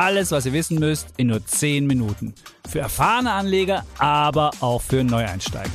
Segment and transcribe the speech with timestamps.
[0.00, 2.32] Alles, was ihr wissen müsst, in nur 10 Minuten.
[2.66, 5.68] Für erfahrene Anleger, aber auch für Neueinsteiger.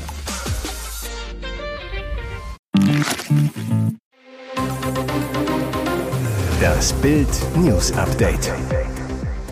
[6.60, 8.52] Das Bild News Update.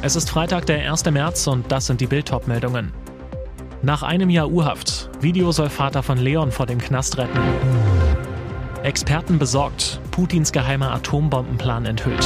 [0.02, 1.06] Es ist Freitag, der 1.
[1.06, 2.92] März und das sind die Bild meldungen
[3.84, 5.12] Nach einem Jahr Urhaft.
[5.22, 7.40] Video soll Vater von Leon vor dem Knast retten.
[8.82, 10.02] Experten besorgt.
[10.10, 12.26] Putins geheimer Atombombenplan enthüllt.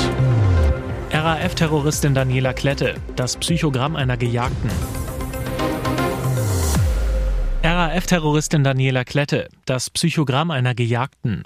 [1.28, 2.96] RAF-Terroristin Daniela Klette.
[3.18, 4.72] Das Psychogramm einer Gejagten.
[7.62, 9.50] RAF-Terroristin Daniela Klette.
[9.66, 11.44] Das Psychogramm einer Gejagten.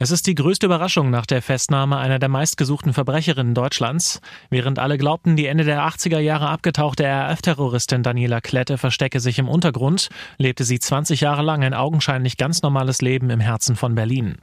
[0.00, 4.20] Es ist die größte Überraschung nach der Festnahme einer der meistgesuchten Verbrecherinnen Deutschlands.
[4.48, 9.48] Während alle glaubten, die Ende der 80er Jahre abgetauchte RAF-Terroristin Daniela Klette verstecke sich im
[9.48, 14.36] Untergrund, lebte sie 20 Jahre lang ein augenscheinlich ganz normales Leben im Herzen von Berlin.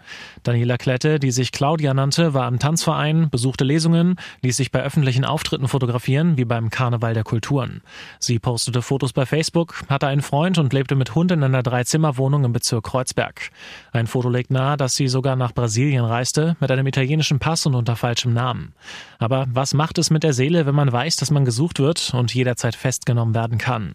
[0.43, 5.23] Daniela Klette, die sich Claudia nannte, war im Tanzverein, besuchte Lesungen, ließ sich bei öffentlichen
[5.23, 7.81] Auftritten fotografieren, wie beim Karneval der Kulturen.
[8.19, 12.43] Sie postete Fotos bei Facebook, hatte einen Freund und lebte mit Hund in einer Dreizimmerwohnung
[12.43, 13.51] im Bezirk Kreuzberg.
[13.93, 17.75] Ein Foto legt nahe, dass sie sogar nach Brasilien reiste, mit einem italienischen Pass und
[17.75, 18.73] unter falschem Namen.
[19.19, 22.33] Aber was macht es mit der Seele, wenn man weiß, dass man gesucht wird und
[22.33, 23.93] jederzeit festgenommen werden kann?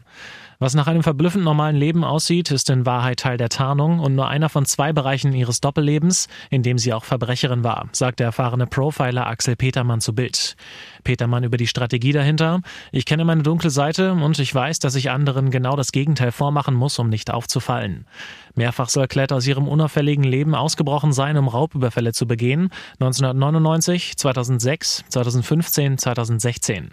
[0.62, 4.28] Was nach einem verblüffend normalen Leben aussieht, ist in Wahrheit Teil der Tarnung und nur
[4.28, 8.66] einer von zwei Bereichen ihres Doppellebens, in dem sie auch Verbrecherin war, sagt der erfahrene
[8.66, 10.56] Profiler Axel Petermann zu Bild.
[11.02, 12.60] Petermann über die Strategie dahinter.
[12.92, 16.74] Ich kenne meine dunkle Seite und ich weiß, dass ich anderen genau das Gegenteil vormachen
[16.74, 18.06] muss, um nicht aufzufallen.
[18.54, 22.70] Mehrfach soll Klett aus ihrem unauffälligen Leben ausgebrochen sein, um Raubüberfälle zu begehen.
[22.98, 26.90] 1999, 2006, 2015, 2016.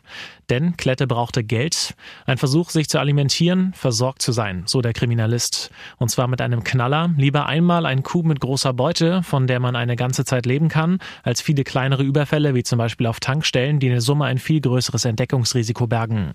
[0.50, 1.96] Denn Klette brauchte Geld.
[2.26, 5.72] Ein Versuch, sich zu alimentieren, Tieren versorgt zu sein, so der Kriminalist.
[5.98, 9.76] Und zwar mit einem Knaller, lieber einmal ein Kuh mit großer Beute, von der man
[9.76, 13.88] eine ganze Zeit leben kann, als viele kleinere Überfälle, wie zum Beispiel auf Tankstellen, die
[13.88, 16.34] in der Summe ein viel größeres Entdeckungsrisiko bergen.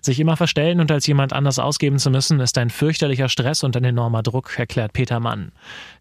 [0.00, 3.76] Sich immer verstellen und als jemand anders ausgeben zu müssen, ist ein fürchterlicher Stress und
[3.76, 5.52] ein enormer Druck, erklärt Peter Mann.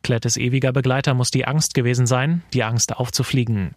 [0.04, 3.72] Klettes ewiger Begleiter muss die Angst gewesen sein, die Angst aufzufliegen.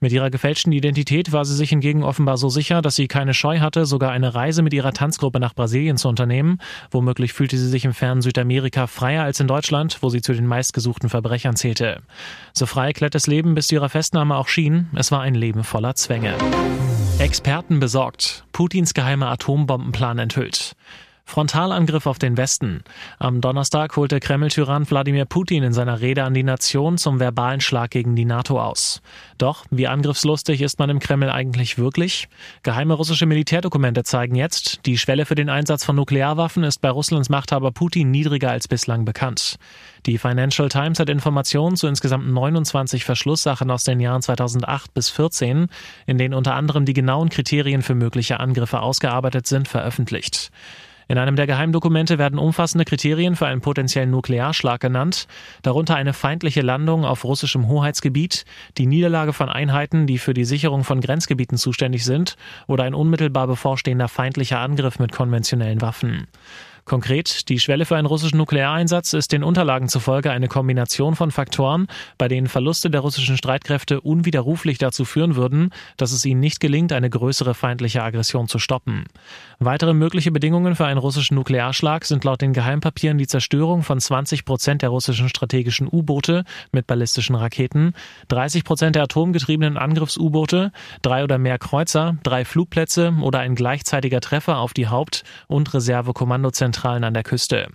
[0.00, 3.60] Mit ihrer gefälschten Identität war sie sich hingegen offenbar so sicher, dass sie keine Scheu
[3.60, 6.58] hatte, sogar eine Reise mit ihrer Tanzgruppe nach Brasilien zu unternehmen Unternehmen.
[6.90, 10.46] Womöglich fühlte sie sich im fernen Südamerika freier als in Deutschland, wo sie zu den
[10.46, 12.02] meistgesuchten Verbrechern zählte.
[12.52, 15.94] So frei Klettes Leben bis zu ihrer Festnahme auch schien, es war ein Leben voller
[15.94, 16.34] Zwänge.
[17.18, 18.44] Experten besorgt.
[18.52, 20.76] Putins geheimer Atombombenplan enthüllt.
[21.28, 22.84] Frontalangriff auf den Westen.
[23.18, 27.90] Am Donnerstag holte Kreml-Tyrann Wladimir Putin in seiner Rede an die Nation zum verbalen Schlag
[27.90, 29.02] gegen die NATO aus.
[29.36, 32.28] Doch, wie angriffslustig ist man im Kreml eigentlich wirklich?
[32.62, 37.28] Geheime russische Militärdokumente zeigen jetzt, die Schwelle für den Einsatz von Nuklearwaffen ist bei Russlands
[37.28, 39.56] Machthaber Putin niedriger als bislang bekannt.
[40.06, 45.66] Die Financial Times hat Informationen zu insgesamt 29 Verschlusssachen aus den Jahren 2008 bis 2014,
[46.06, 50.52] in denen unter anderem die genauen Kriterien für mögliche Angriffe ausgearbeitet sind, veröffentlicht.
[51.08, 55.28] In einem der Geheimdokumente werden umfassende Kriterien für einen potenziellen Nuklearschlag genannt,
[55.62, 58.44] darunter eine feindliche Landung auf russischem Hoheitsgebiet,
[58.76, 63.46] die Niederlage von Einheiten, die für die Sicherung von Grenzgebieten zuständig sind, oder ein unmittelbar
[63.46, 66.26] bevorstehender feindlicher Angriff mit konventionellen Waffen.
[66.86, 71.88] Konkret, die Schwelle für einen russischen Nukleareinsatz ist den Unterlagen zufolge eine Kombination von Faktoren,
[72.16, 76.92] bei denen Verluste der russischen Streitkräfte unwiderruflich dazu führen würden, dass es ihnen nicht gelingt,
[76.92, 79.06] eine größere feindliche Aggression zu stoppen.
[79.58, 84.44] Weitere mögliche Bedingungen für einen russischen Nuklearschlag sind laut den Geheimpapieren die Zerstörung von 20
[84.44, 87.94] Prozent der russischen strategischen U-Boote mit ballistischen Raketen,
[88.28, 90.70] 30 Prozent der atomgetriebenen Angriffs-U-Boote,
[91.02, 96.75] drei oder mehr Kreuzer, drei Flugplätze oder ein gleichzeitiger Treffer auf die Haupt- und Reservekommandozentrale
[96.76, 97.68] Zentralen an der Küste.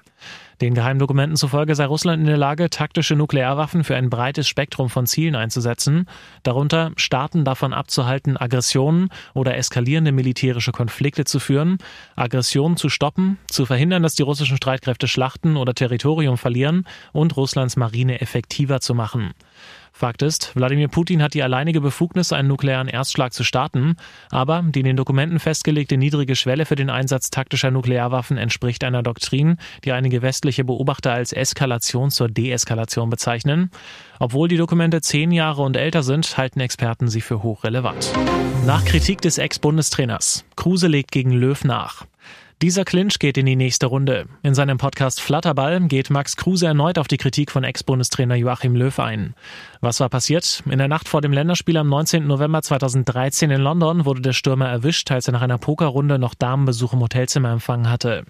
[0.62, 5.08] Den Geheimdokumenten zufolge sei Russland in der Lage, taktische Nuklearwaffen für ein breites Spektrum von
[5.08, 6.06] Zielen einzusetzen,
[6.44, 11.80] darunter Staaten davon abzuhalten, Aggressionen oder eskalierende militärische Konflikte zu führen,
[12.16, 17.76] Aggressionen zu stoppen, zu verhindern, dass die russischen Streitkräfte Schlachten oder Territorium verlieren und Russlands
[17.76, 19.32] Marine effektiver zu machen.
[19.92, 23.98] Fakt ist, Wladimir Putin hat die alleinige Befugnis, einen nuklearen Erstschlag zu starten,
[24.30, 29.04] aber die in den Dokumenten festgelegte niedrige Schwelle für den Einsatz taktischer Nuklearwaffen entspricht einer
[29.04, 33.70] Doktrin, die einige westliche Beobachter als Eskalation zur Deeskalation bezeichnen.
[34.20, 38.12] Obwohl die Dokumente zehn Jahre und älter sind, halten Experten sie für hochrelevant.
[38.66, 40.46] Nach Kritik des Ex-Bundestrainers.
[40.56, 42.06] Kruse legt gegen Löw nach.
[42.62, 44.28] Dieser Clinch geht in die nächste Runde.
[44.44, 49.00] In seinem Podcast Flatterball geht Max Kruse erneut auf die Kritik von Ex-Bundestrainer Joachim Löw
[49.00, 49.34] ein.
[49.84, 50.62] Was war passiert?
[50.70, 52.28] In der Nacht vor dem Länderspiel am 19.
[52.28, 56.94] November 2013 in London wurde der Stürmer erwischt, als er nach einer Pokerrunde noch Damenbesuch
[56.94, 58.26] im Hotelzimmer empfangen hatte.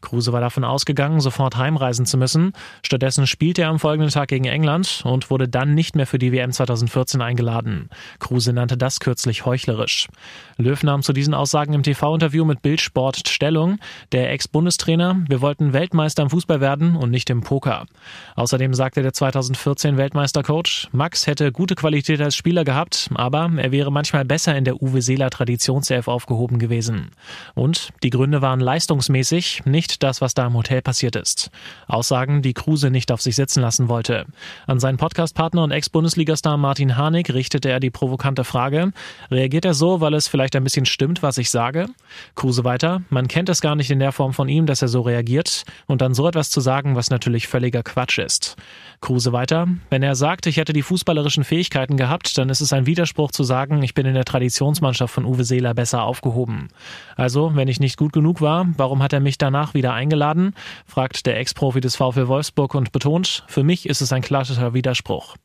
[0.00, 2.54] Kruse war davon ausgegangen, sofort heimreisen zu müssen.
[2.82, 6.32] Stattdessen spielte er am folgenden Tag gegen England und wurde dann nicht mehr für die
[6.32, 7.88] WM 2014 eingeladen.
[8.18, 10.08] Kruse nannte das kürzlich heuchlerisch.
[10.56, 13.78] Löw nahm zu diesen Aussagen im TV-Interview mit Bildsport Stellung.
[14.10, 17.86] Der Ex-Bundestrainer, wir wollten Weltmeister im Fußball werden und nicht im Poker.
[18.34, 23.92] Außerdem sagte der 2014 Weltmeistercoach, Max hätte gute Qualität als Spieler gehabt, aber er wäre
[23.92, 27.10] manchmal besser in der Uwe Seeler Traditionself aufgehoben gewesen.
[27.54, 31.50] Und die Gründe waren leistungsmäßig, nicht das, was da im Hotel passiert ist.
[31.86, 34.24] Aussagen, die Kruse nicht auf sich sitzen lassen wollte.
[34.66, 38.92] An seinen Podcastpartner und Ex-Bundesligastar Martin Harnik richtete er die provokante Frage,
[39.30, 41.88] reagiert er so, weil es vielleicht ein bisschen stimmt, was ich sage?
[42.36, 45.02] Kruse weiter, man kennt es gar nicht in der Form von ihm, dass er so
[45.02, 48.56] reagiert und dann so etwas zu sagen, was natürlich völliger Quatsch ist.
[49.02, 52.86] Kruse weiter, wenn er sagt, ich hätte die fußballerischen Fähigkeiten gehabt, dann ist es ein
[52.86, 56.68] Widerspruch zu sagen, ich bin in der Traditionsmannschaft von Uwe Seeler besser aufgehoben.
[57.16, 60.54] Also, wenn ich nicht gut genug war, warum hat er mich danach wieder eingeladen?
[60.86, 65.36] fragt der Ex-Profi des VfL Wolfsburg und betont, für mich ist es ein klassischer Widerspruch.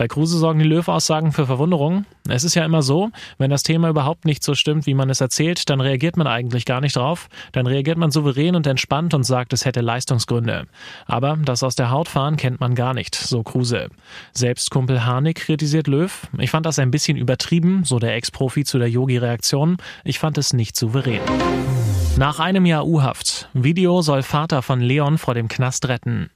[0.00, 2.06] Bei Kruse sorgen die Löw-Aussagen für Verwunderung.
[2.26, 5.20] Es ist ja immer so, wenn das Thema überhaupt nicht so stimmt, wie man es
[5.20, 7.28] erzählt, dann reagiert man eigentlich gar nicht drauf.
[7.52, 10.68] Dann reagiert man souverän und entspannt und sagt, es hätte Leistungsgründe.
[11.04, 13.90] Aber das aus der Haut fahren kennt man gar nicht, so Kruse.
[14.32, 16.28] Selbst Kumpel Harnik kritisiert Löw.
[16.38, 19.76] Ich fand das ein bisschen übertrieben, so der Ex-Profi zu der Yogi-Reaktion.
[20.04, 21.20] Ich fand es nicht souverän.
[22.16, 23.50] Nach einem Jahr U-Haft.
[23.52, 26.30] Video soll Vater von Leon vor dem Knast retten.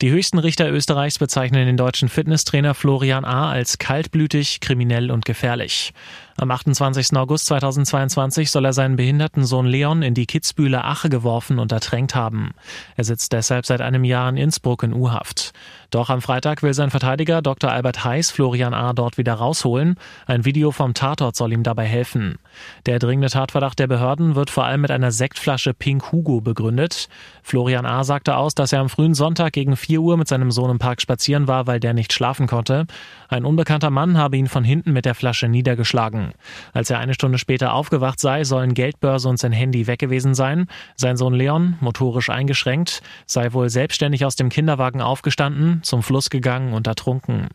[0.00, 3.50] Die höchsten Richter Österreichs bezeichnen den deutschen Fitnesstrainer Florian A.
[3.50, 5.92] als kaltblütig, kriminell und gefährlich.
[6.36, 7.16] Am 28.
[7.16, 12.16] August 2022 soll er seinen behinderten Sohn Leon in die Kitzbühler Ache geworfen und ertränkt
[12.16, 12.54] haben.
[12.96, 15.52] Er sitzt deshalb seit einem Jahr in Innsbruck in U-Haft.
[15.90, 17.70] Doch am Freitag will sein Verteidiger Dr.
[17.70, 18.94] Albert Heiß Florian A.
[18.94, 19.94] dort wieder rausholen.
[20.26, 22.36] Ein Video vom Tatort soll ihm dabei helfen.
[22.84, 27.08] Der dringende Tatverdacht der Behörden wird vor allem mit einer Sektflasche Pink Hugo begründet.
[27.44, 28.02] Florian A.
[28.02, 31.00] sagte aus, dass er am frühen Sonntag gegen 4 Uhr mit seinem Sohn im Park
[31.00, 32.86] spazieren war, weil der nicht schlafen konnte.
[33.28, 36.23] Ein unbekannter Mann habe ihn von hinten mit der Flasche niedergeschlagen.
[36.72, 40.68] Als er eine Stunde später aufgewacht sei, sollen Geldbörse und sein Handy weg gewesen sein.
[40.96, 46.72] Sein Sohn Leon, motorisch eingeschränkt, sei wohl selbstständig aus dem Kinderwagen aufgestanden, zum Fluss gegangen
[46.72, 47.48] und ertrunken.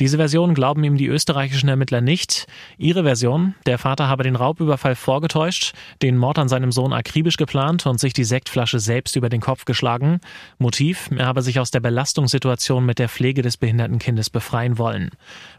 [0.00, 2.46] Diese Version glauben ihm die österreichischen Ermittler nicht.
[2.76, 7.84] Ihre Version, der Vater habe den Raubüberfall vorgetäuscht, den Mord an seinem Sohn akribisch geplant
[7.84, 10.20] und sich die Sektflasche selbst über den Kopf geschlagen.
[10.58, 15.10] Motiv, er habe sich aus der Belastungssituation mit der Pflege des behinderten Kindes befreien wollen.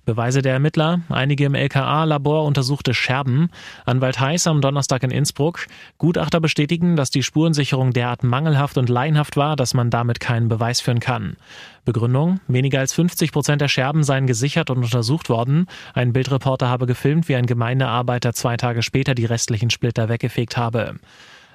[0.05, 3.49] Beweise der Ermittler, einige im LKA-Labor untersuchte Scherben.
[3.85, 5.67] Anwalt Heiß am Donnerstag in Innsbruck.
[5.97, 10.79] Gutachter bestätigen, dass die Spurensicherung derart mangelhaft und laienhaft war, dass man damit keinen Beweis
[10.79, 11.35] führen kann.
[11.85, 15.67] Begründung, weniger als 50 Prozent der Scherben seien gesichert und untersucht worden.
[15.93, 20.95] Ein Bildreporter habe gefilmt, wie ein Gemeindearbeiter zwei Tage später die restlichen Splitter weggefegt habe.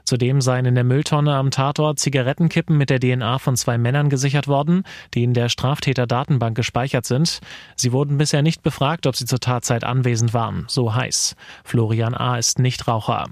[0.05, 4.49] Zudem seien in der Mülltonne am Tatort Zigarettenkippen mit der DNA von zwei Männern gesichert
[4.49, 4.85] worden,
[5.15, 7.41] die in der Straftäterdatenbank gespeichert sind.
[7.75, 11.37] Sie wurden bisher nicht befragt, ob sie zur Tatzeit anwesend waren, so heiß.
[11.65, 12.37] Florian A.
[12.37, 13.27] ist nicht Raucher.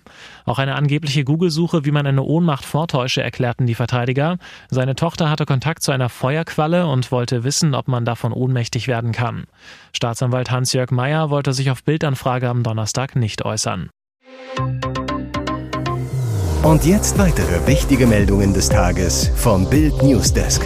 [0.47, 4.39] Auch eine angebliche Google-Suche, wie man eine Ohnmacht vortäusche, erklärten die Verteidiger.
[4.71, 9.13] Seine Tochter hatte Kontakt zu einer Feuerqualle und wollte wissen, ob man davon ohnmächtig werden
[9.13, 9.45] kann.
[9.93, 13.91] Staatsanwalt Hans-Jörg Meyer wollte sich auf Bildanfrage am Donnerstag nicht äußern.
[16.63, 20.63] Und jetzt weitere wichtige Meldungen des Tages vom Bild Newsdesk.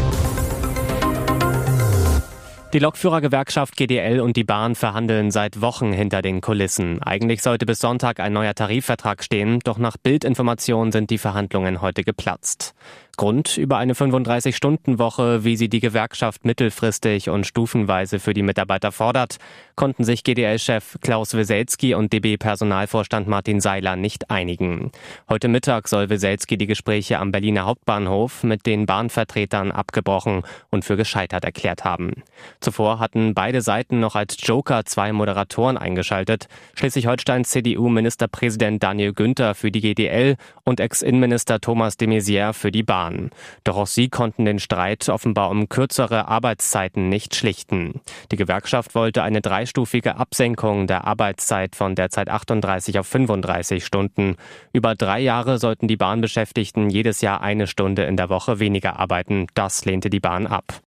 [2.74, 7.02] Die Lokführergewerkschaft GDL und die Bahn verhandeln seit Wochen hinter den Kulissen.
[7.02, 12.04] Eigentlich sollte bis Sonntag ein neuer Tarifvertrag stehen, doch nach Bildinformationen sind die Verhandlungen heute
[12.04, 12.74] geplatzt.
[13.16, 19.38] Grund über eine 35-Stunden-Woche, wie sie die Gewerkschaft mittelfristig und stufenweise für die Mitarbeiter fordert,
[19.74, 24.92] konnten sich GDL-Chef Klaus Weselski und DB-Personalvorstand Martin Seiler nicht einigen.
[25.30, 30.96] Heute Mittag soll Weselski die Gespräche am Berliner Hauptbahnhof mit den Bahnvertretern abgebrochen und für
[30.96, 32.22] gescheitert erklärt haben.
[32.60, 39.70] Zuvor hatten beide Seiten noch als Joker zwei Moderatoren eingeschaltet, Schleswig-Holsteins CDU-Ministerpräsident Daniel Günther für
[39.70, 43.30] die GDL und Ex-Innenminister Thomas de Maizière für die Bahn waren.
[43.64, 48.00] Doch auch sie konnten den Streit offenbar um kürzere Arbeitszeiten nicht schlichten.
[48.32, 54.36] Die Gewerkschaft wollte eine dreistufige Absenkung der Arbeitszeit von derzeit 38 auf 35 Stunden.
[54.72, 59.46] Über drei Jahre sollten die Bahnbeschäftigten jedes Jahr eine Stunde in der Woche weniger arbeiten.
[59.54, 60.85] Das lehnte die Bahn ab.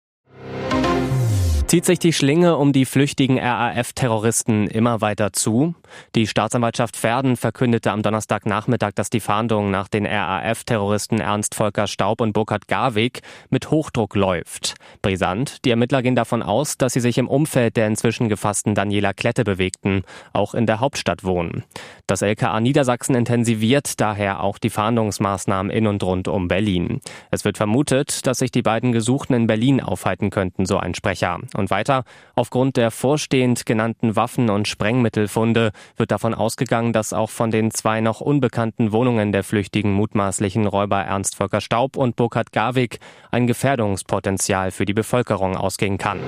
[1.73, 5.73] Zieht sich die Schlinge um die flüchtigen RAF-Terroristen immer weiter zu?
[6.13, 12.21] Die Staatsanwaltschaft Verden verkündete am Donnerstagnachmittag, dass die Fahndung nach den RAF-Terroristen Ernst Volker Staub
[12.21, 14.75] und Burkhard Garwig mit Hochdruck läuft.
[15.01, 19.13] Brisant, die Ermittler gehen davon aus, dass sie sich im Umfeld der inzwischen gefassten Daniela
[19.13, 21.63] Klette bewegten, auch in der Hauptstadt wohnen.
[22.05, 27.01] Das LKA Niedersachsen intensiviert daher auch die Fahndungsmaßnahmen in und rund um Berlin.
[27.31, 31.39] Es wird vermutet, dass sich die beiden Gesuchten in Berlin aufhalten könnten, so ein Sprecher.
[31.62, 32.03] Und weiter,
[32.35, 38.01] aufgrund der vorstehend genannten Waffen- und Sprengmittelfunde wird davon ausgegangen, dass auch von den zwei
[38.01, 42.99] noch unbekannten Wohnungen der flüchtigen mutmaßlichen Räuber Ernst Volker Staub und Burkhard Garwig
[43.31, 46.19] ein Gefährdungspotenzial für die Bevölkerung ausgehen kann.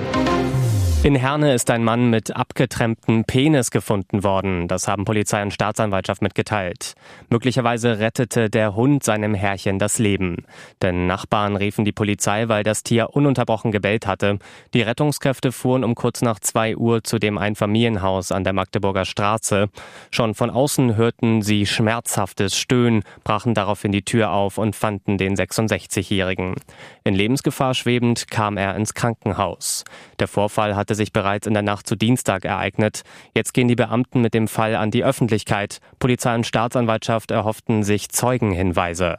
[1.06, 4.66] In Herne ist ein Mann mit abgetrenntem Penis gefunden worden.
[4.66, 6.94] Das haben Polizei und Staatsanwaltschaft mitgeteilt.
[7.30, 10.38] Möglicherweise rettete der Hund seinem Herrchen das Leben.
[10.82, 14.40] Denn Nachbarn riefen die Polizei, weil das Tier ununterbrochen gebellt hatte.
[14.74, 19.68] Die Rettungskräfte fuhren um kurz nach zwei Uhr zu dem Einfamilienhaus an der Magdeburger Straße.
[20.10, 25.36] Schon von außen hörten sie schmerzhaftes Stöhnen, brachen daraufhin die Tür auf und fanden den
[25.36, 26.56] 66-Jährigen.
[27.04, 29.84] In Lebensgefahr schwebend kam er ins Krankenhaus.
[30.18, 33.02] Der Vorfall hatte sich bereits in der Nacht zu Dienstag ereignet.
[33.34, 35.78] Jetzt gehen die Beamten mit dem Fall an die Öffentlichkeit.
[36.00, 39.18] Polizei und Staatsanwaltschaft erhofften sich Zeugenhinweise.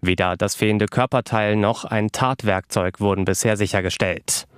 [0.00, 4.48] Weder das fehlende Körperteil noch ein Tatwerkzeug wurden bisher sichergestellt.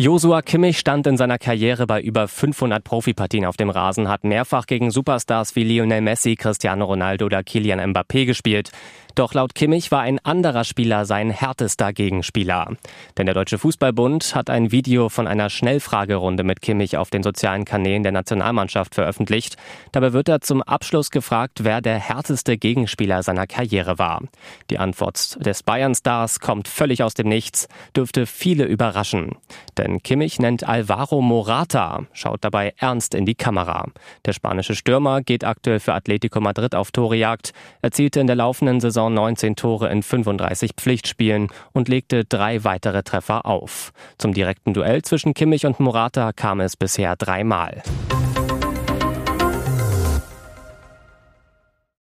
[0.00, 4.64] Josua Kimmich stand in seiner Karriere bei über 500 Profipartien auf dem Rasen, hat mehrfach
[4.64, 8.72] gegen Superstars wie Lionel Messi, Cristiano Ronaldo oder Kylian Mbappé gespielt.
[9.14, 12.76] Doch laut Kimmich war ein anderer Spieler sein härtester Gegenspieler.
[13.18, 17.64] Denn der Deutsche Fußballbund hat ein Video von einer Schnellfragerunde mit Kimmich auf den sozialen
[17.64, 19.56] Kanälen der Nationalmannschaft veröffentlicht.
[19.92, 24.22] Dabei wird er zum Abschluss gefragt, wer der härteste Gegenspieler seiner Karriere war.
[24.70, 29.36] Die Antwort des Bayern-Stars kommt völlig aus dem Nichts, dürfte viele überraschen.
[29.76, 33.86] Denn Kimmich nennt Alvaro Morata, schaut dabei ernst in die Kamera.
[34.24, 37.52] Der spanische Stürmer geht aktuell für Atletico Madrid auf Torejagd,
[37.82, 43.02] erzielte in der laufenden Saison Saison 19 Tore in 35 Pflichtspielen und legte drei weitere
[43.02, 43.92] Treffer auf.
[44.18, 47.82] Zum direkten Duell zwischen Kimmich und Morata kam es bisher dreimal.